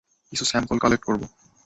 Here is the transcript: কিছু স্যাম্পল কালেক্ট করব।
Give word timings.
কিছু 0.31 0.43
স্যাম্পল 0.45 0.77
কালেক্ট 0.83 1.03
করব। 1.05 1.21